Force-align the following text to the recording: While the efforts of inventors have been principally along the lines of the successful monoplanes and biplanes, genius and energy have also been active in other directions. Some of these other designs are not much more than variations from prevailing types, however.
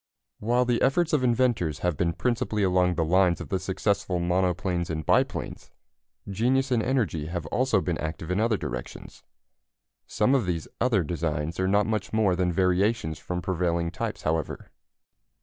While 0.39 0.65
the 0.65 0.81
efforts 0.81 1.13
of 1.13 1.23
inventors 1.23 1.81
have 1.85 1.95
been 1.95 2.13
principally 2.13 2.63
along 2.63 2.95
the 2.95 3.05
lines 3.05 3.39
of 3.39 3.49
the 3.49 3.59
successful 3.59 4.19
monoplanes 4.19 4.89
and 4.89 5.05
biplanes, 5.05 5.69
genius 6.27 6.71
and 6.71 6.81
energy 6.81 7.27
have 7.27 7.45
also 7.45 7.81
been 7.81 7.99
active 7.99 8.31
in 8.31 8.39
other 8.39 8.57
directions. 8.57 9.21
Some 10.07 10.33
of 10.33 10.47
these 10.47 10.67
other 10.79 11.03
designs 11.03 11.59
are 11.59 11.67
not 11.67 11.85
much 11.85 12.13
more 12.13 12.35
than 12.35 12.51
variations 12.51 13.19
from 13.19 13.43
prevailing 13.43 13.91
types, 13.91 14.23
however. 14.23 14.71